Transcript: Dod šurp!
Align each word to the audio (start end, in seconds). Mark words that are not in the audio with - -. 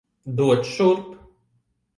Dod 0.39 0.65
šurp! 0.71 1.13